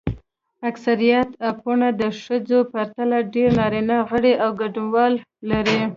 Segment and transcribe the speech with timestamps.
[0.69, 5.13] اکثریت اپونه د ښځو پرتله ډېر نارینه غړي او ګډونوال
[5.51, 5.81] لري.